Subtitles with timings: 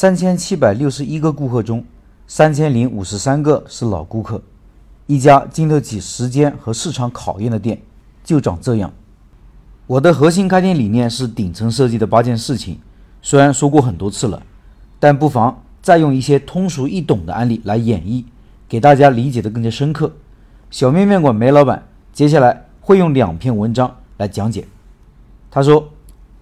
[0.00, 1.84] 三千七百六十一个顾客中，
[2.28, 4.40] 三千零五十三个是老顾客。
[5.08, 7.82] 一家经得起时间和市场考验的店，
[8.22, 8.92] 就长这样。
[9.88, 12.78] 我的核心开店理念是顶层设计的八件事情，
[13.22, 14.40] 虽然说过很多次了，
[15.00, 18.22] 但不妨再用一些通俗易懂的案例来演绎，
[18.68, 20.12] 给大家理解的更加深刻。
[20.70, 24.64] 小面面馆梅老板接下来会用两篇文章来讲解。
[25.50, 25.90] 他说：“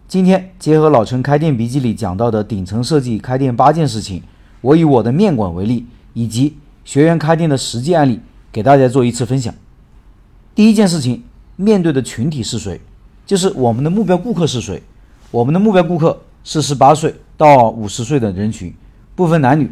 [0.08, 4.22] 今天结合老陈开店笔记里讲到的顶层设计开店八件事情，
[4.60, 8.20] 我以我的面馆为例，以及学员开店的实际案例。”
[8.52, 9.54] 给大家做一次分享。
[10.54, 11.22] 第一件事情，
[11.56, 12.80] 面对的群体是谁？
[13.26, 14.82] 就是我们的目标顾客是谁？
[15.30, 18.72] 我们的目标顾客是十八岁到五十岁的人群，
[19.14, 19.70] 不分男女。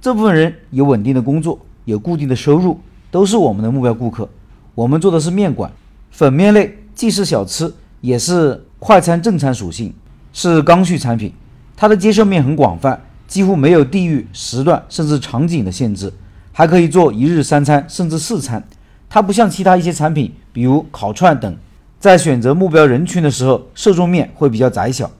[0.00, 2.78] 这部分人有稳定的工作，有固定的收入，
[3.10, 4.28] 都是我们的目标顾客。
[4.76, 5.72] 我们做的是面馆，
[6.12, 9.92] 粉面类既是小吃，也是快餐正餐属性，
[10.32, 11.30] 是刚需产品。
[11.76, 12.98] 它的接受面很广泛，
[13.28, 16.10] 几乎没有地域、时段甚至场景的限制。
[16.50, 18.66] 还可以做一日三餐，甚至四餐。
[19.10, 21.54] 它不像其他一些产品，比如烤串等，
[21.98, 25.10] 在选择目标人群的时候，受众面会比较窄小。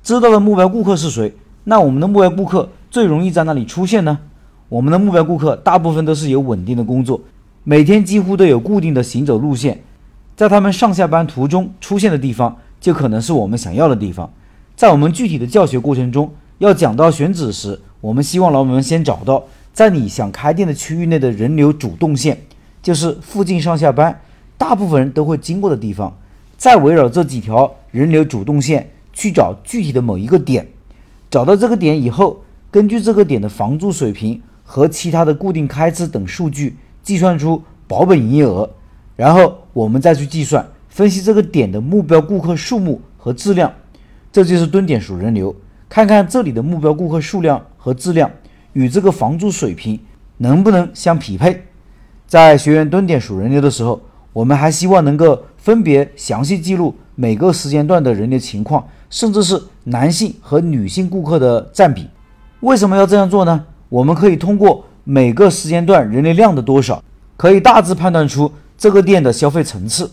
[0.00, 4.16] 知道的目标顾客是谁，那我们的目标顾客最容易在那里出现呢？
[4.68, 7.20] 我们的目标顾客大部分都是有稳定的工作，
[7.64, 9.82] 每天几乎都有固定的行走路线，
[10.36, 14.32] 在他们上下班途中出现的地方，就可能是我们想要的地方。
[14.76, 19.44] 在我们具体的教学过程中，要讲到选址时，我们希望老板们先找到。
[19.72, 22.36] 在你想开店的区域内的人流主动线，
[22.82, 24.20] 就是附近上下班
[24.56, 26.16] 大部分人都会经过的地方。
[26.56, 30.66] 再围绕这几条人流主动线去找具体的某一个点，
[31.30, 38.68] 找到这个点以后，根据这个点的房租水平和其他的固定开支等数据，计算出保本营业额。
[39.14, 40.68] 然后我们再去计算
[40.98, 43.72] 分析这个点的目标顾客数目和质量，
[44.32, 45.54] 这就是蹲点数人流。
[45.88, 48.28] 看看这里的目标顾客数量和质量。
[48.72, 49.96] 与这个房租水平
[50.38, 51.62] 能不能相匹配？
[52.26, 54.00] 在学员蹲点数人流的时候，
[54.32, 62.08] 我们还希望能够分别详细记录每个时间段的人流情况，甚至是男性和女性顾客的占比。
[62.58, 63.64] 为什么要这样做呢？
[63.88, 67.00] 我们可以通过每个时间段人流量的多少，
[67.36, 70.10] 可以大致判断出这个店的消费层次。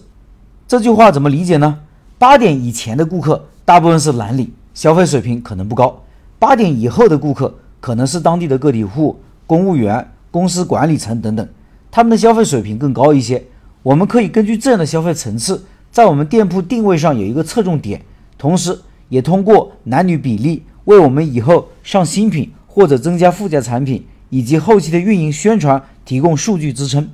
[0.67, 1.79] 这句话怎么理解呢？
[2.17, 6.03] 八点以前的顾客大部分是蓝领，消费水平可能不高；
[6.39, 7.53] 八点以后的顾客。
[7.81, 11.47] 可能是当地的个体户、公务员、公司管理层等等，
[11.91, 13.45] 他们的消费水平更高一些。
[13.83, 18.01] 我们可以根据这样的消费层次，在我们店铺定位上有一个侧重点，
[18.39, 27.07] 同时也通过男女比例，为我们以后上新品或者增加附加产品以及后期的运营宣传提供数据支撑。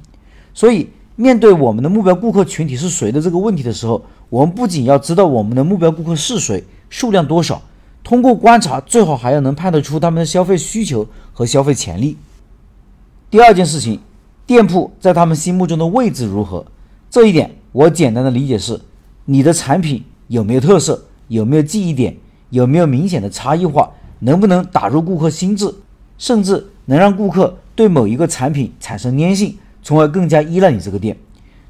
[0.54, 0.88] 所以，
[1.22, 7.62] 面对我们的目标顾客群体是谁的这个问题的时候，我们不仅要知道我们的目标顾客是谁，数量多少。
[8.04, 12.18] 通过观察，最好还要能判断出他们的消费需求和消费潜力。
[13.30, 14.00] 第二件事情，
[14.48, 16.66] 店铺在他们心目中的位置如何？
[17.12, 18.82] 这一点我简单的理解是：
[19.26, 22.18] 你的产品有没有特色，有没有记忆点，
[22.50, 25.72] 有没有明显的差异化，能不能打入顾客心智，
[26.18, 31.18] 甚至能让顾客对某一个产品产生粘性，从而更加依赖你这个店。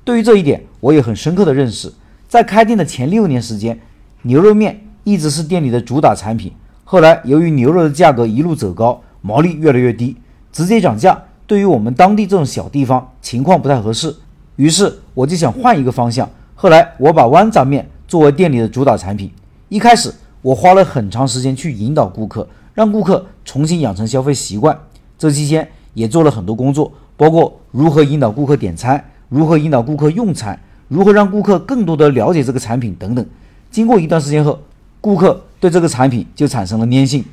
[0.03, 1.91] 对于这一点，我有很深刻的认识。
[2.27, 3.79] 在开店的前六年时间，
[4.21, 4.81] 牛肉面。
[5.03, 6.51] 一直是店里的主打产品。
[6.83, 10.15] 后来由于牛肉的价格一路走高，毛利越来越低，
[10.51, 14.15] 直接涨价对于我们当地这种小地方情况不太合适。
[14.57, 16.29] 于是我就想换一个方向。
[16.53, 19.31] 后来我把豌杂面作为店里的主打产品。
[19.69, 20.13] 一开始
[20.43, 24.77] 我花了很长时间去引导顾客，让顾客重新养成消费习惯。
[25.17, 33.23] 这期间也做了很多工作，包括如何引导顾客点餐，如何引导顾客用餐，如何让顾客更多的了解这个产品等等。
[33.69, 34.59] 经过一段时间后。
[34.99, 37.25] 顾客对这个产品就产生了粘性。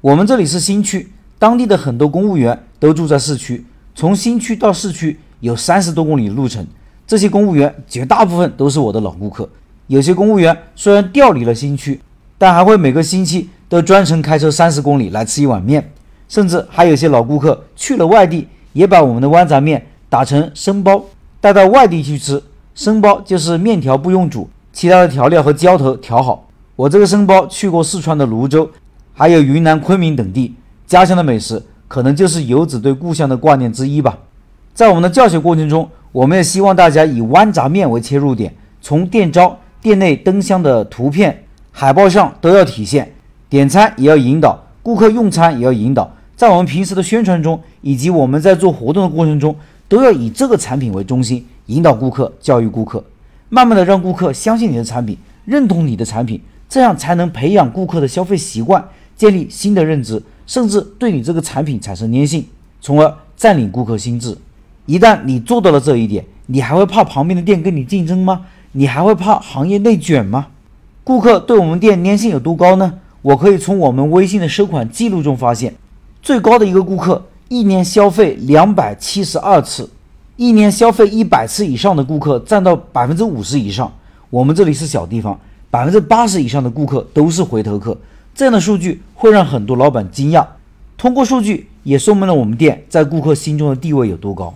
[0.00, 3.64] 我们这里是新区，当地的很多公务员都住在市区，
[3.94, 6.64] 从新区到市区有三十多公里的路程。
[7.06, 9.48] 这些公务员绝大部分都是我的老顾客。
[9.86, 12.00] 有些公务员虽然调离了新区，
[12.38, 15.90] 但还会每个星期都专程开车三十公里来吃一碗面。
[16.28, 21.02] 甚至还有些老顾客去了外地，也把我们的豌杂面打成生包
[21.40, 22.42] 带到外地去吃。
[22.74, 26.46] 生包就是面条不用煮，其他的调料和浇头调好。
[26.76, 28.68] 我这个生包去过四川的泸州，
[29.14, 30.54] 还有云南昆明等地，
[30.86, 34.18] 家乡的美食可能就是游子对故乡的挂念之一吧。
[34.74, 43.10] 在我们的教学过程中，我们也希望大家以豌杂面为切入点，从店招、店内灯箱的图片、海报上都要体现。
[43.48, 49.56] 点餐也要引导，顾客用餐也要引导，在我们平时的宣传中，以及我们在做活动的过程中，
[49.88, 53.02] 都要以这个产品为中心，引导顾客、教育顾客，
[53.48, 55.16] 慢慢的让顾客相信你的产品，
[55.46, 56.40] 认同你的产品。
[56.68, 58.84] 这样才能培养顾客的消费习惯，
[59.16, 62.44] 建立新的认知，甚至对你这个产品产生粘性，
[62.80, 64.36] 从而占领顾客心智。
[64.84, 68.42] 一旦你做到了这一点，你还会怕旁边的店跟你竞争吗？
[68.72, 70.48] 你还会怕行业内卷吗？
[71.02, 72.98] 顾客对我们店粘性有多高呢？
[73.22, 75.72] 我可以从我们微信的收款记录中发现，
[76.26, 79.88] 最高的一个顾客一年消费两百七十二次，
[80.34, 83.92] 一年消费一百次以上的顾客占到百分之五十以上。
[84.28, 85.38] 我们这里是小地方，
[85.70, 87.96] 百分之八十以上的顾客都是回头客。
[88.34, 90.44] 这样的数据会让很多老板惊讶。
[90.98, 94.52] 通过数据也说明了我们店在顾客心中的地位有多高。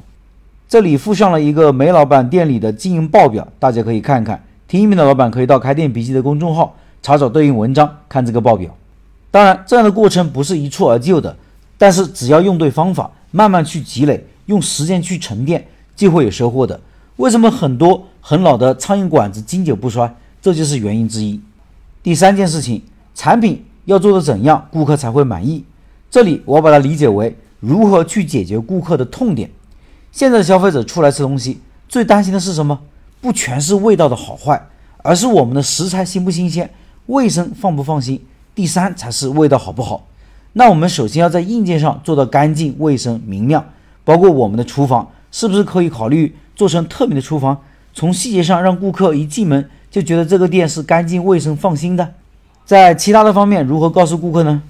[0.69, 4.43] 这里附上了一个煤老板店里的经营报表，大家可以看看。
[4.67, 6.75] 听音频的老板可以到开店笔记的公众号。
[7.01, 8.75] 查找对应文章，看这个报表。
[9.31, 11.37] 当然，这样的过程不是一蹴而就的，
[11.81, 15.67] 但是只要用对方法，慢慢去积累，用时间去沉淀，
[15.97, 16.79] 就会有收获的。
[17.17, 20.15] 为什么很多很老的苍蝇馆子经久不衰？
[20.43, 21.41] 这就是原因之一。
[22.03, 22.83] 第三件事情，
[23.15, 25.65] 产品要做的怎样，顾客才会满意？
[26.11, 29.51] 这里我把它理解为如何去解决顾客的痛点。
[30.13, 32.79] 现在的消费者出来吃东西，最担心的是什么？
[33.23, 34.63] 不全是味道的好坏，
[34.99, 36.69] 而是我们的食材新不新鲜。
[37.07, 38.23] 卫生放不放心？
[38.55, 40.07] 第三才是味道好不好？
[40.53, 43.65] 那我们首先要在硬件上做到干净、卫生、明亮，
[44.05, 47.57] 包括我们的厨房是不是可以考虑做成特别的厨房？
[47.93, 52.15] 从细节上让顾客一进门就觉得这个店是干净、卫生、放心的。
[52.65, 54.63] 在其他的方面如何告诉顾客呢？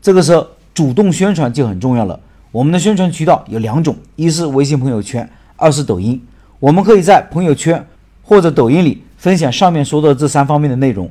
[0.00, 2.18] 这个时候主动宣传就很重要了。
[2.52, 6.20] 我们的宣传渠道有两种，一是微信朋友圈，二是抖音。
[6.58, 7.84] 我们可以在朋友圈
[8.22, 11.10] 或者抖音里分享上面说的这三方面的内容。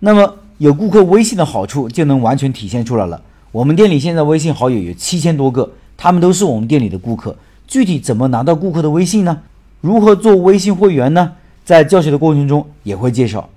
[0.00, 3.20] 那么有顾客微信的好处就能完全体现出来了。
[3.54, 7.36] 我们店里现在微信好友有七千多个，他们都是我们店里的顾客。
[7.68, 9.42] 具体怎么拿到顾客的微信呢？
[9.80, 11.30] 如何做微信会员呢？
[11.64, 13.48] 在教学的过程中也会介绍。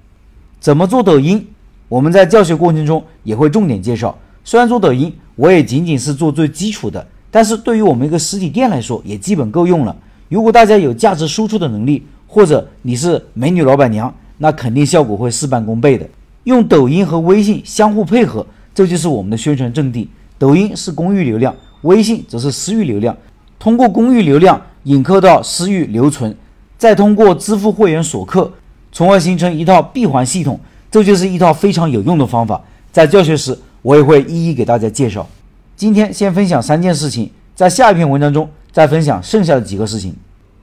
[0.60, 1.48] 怎么做抖音？
[1.90, 4.16] 我们在教学过程中也会重点介绍。
[4.44, 9.96] 虽然做抖音，我也仅仅是做最基础的，但是对于我们一个实体店来说，也基本够用了。
[10.30, 16.08] 如果大家有价值输出的能力，或者你是美女老板娘，那肯定效果会事半功倍的。
[16.44, 18.46] 用抖音和微信相互配合，
[18.78, 20.08] 这就是我们的宣传阵地。
[20.38, 23.18] 抖音是公域流量，微信则是私域流量。
[23.58, 26.38] 通过公域流量引客到私域留存，
[26.78, 28.54] 再通过支付会员锁客，
[28.92, 30.60] 从而形成一套闭环系统。
[30.92, 32.62] 这就是一套非常有用的方法。
[32.92, 35.28] 在教学时，我也会一一给大家介绍。
[35.76, 40.16] 今天先分享三件事情，在下一篇文章中再分享剩下的几个事情。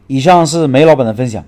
[0.06, 1.44] 以上是梅老板的分享。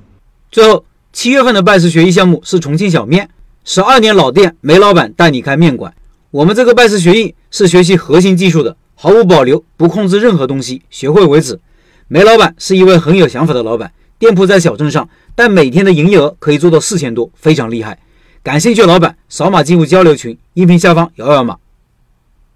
[0.51, 3.29] 最后，七月份的拜师学艺项目是重庆小面。
[3.63, 5.95] 十二年老店，梅老板带你开面馆。
[6.37, 11.59] 我们这个拜师学艺是学习核心技术的，毫无保留，不控制任何东西，学会为止。
[12.09, 17.99] 梅老板是一位很有想法的老板，店铺在小镇上，但每天的营业额可以做到四千多，非常厉害。
[18.43, 21.57] 感兴趣的老板扫码进入交流群，音频下方摇摇码。